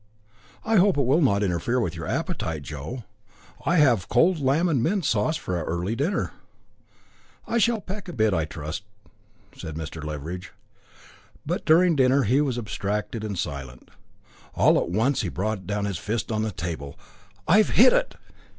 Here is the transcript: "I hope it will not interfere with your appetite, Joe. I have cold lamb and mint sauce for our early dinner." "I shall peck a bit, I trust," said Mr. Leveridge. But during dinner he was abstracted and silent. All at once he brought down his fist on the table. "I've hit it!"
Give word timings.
"I 0.65 0.77
hope 0.77 0.97
it 0.97 1.05
will 1.05 1.21
not 1.21 1.43
interfere 1.43 1.79
with 1.79 1.95
your 1.95 2.07
appetite, 2.07 2.63
Joe. 2.63 3.03
I 3.67 3.75
have 3.75 4.09
cold 4.09 4.39
lamb 4.39 4.67
and 4.67 4.81
mint 4.81 5.05
sauce 5.05 5.37
for 5.37 5.55
our 5.57 5.65
early 5.65 5.95
dinner." 5.95 6.33
"I 7.47 7.59
shall 7.59 7.81
peck 7.81 8.07
a 8.09 8.13
bit, 8.13 8.33
I 8.33 8.45
trust," 8.45 8.81
said 9.55 9.75
Mr. 9.75 10.03
Leveridge. 10.03 10.53
But 11.45 11.65
during 11.65 11.95
dinner 11.95 12.23
he 12.23 12.41
was 12.41 12.57
abstracted 12.57 13.23
and 13.23 13.37
silent. 13.37 13.91
All 14.55 14.79
at 14.79 14.89
once 14.89 15.21
he 15.21 15.29
brought 15.29 15.67
down 15.67 15.85
his 15.85 15.99
fist 15.99 16.31
on 16.31 16.41
the 16.41 16.49
table. 16.51 16.97
"I've 17.47 17.69
hit 17.69 17.93
it!" 17.93 18.15